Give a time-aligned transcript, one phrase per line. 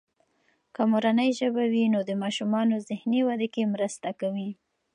[0.75, 4.51] که مورنۍ ژبه وي، نو د ماشومانو ذهني ودې کې مرسته کوي.